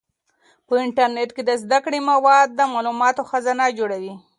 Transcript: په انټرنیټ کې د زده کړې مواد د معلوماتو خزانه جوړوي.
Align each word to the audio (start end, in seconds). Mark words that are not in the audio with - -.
په 0.67 0.73
انټرنیټ 0.85 1.29
کې 1.35 1.43
د 1.45 1.51
زده 1.63 1.77
کړې 1.85 1.99
مواد 2.09 2.47
د 2.53 2.59
معلوماتو 2.73 3.27
خزانه 3.29 3.65
جوړوي. 3.79 4.13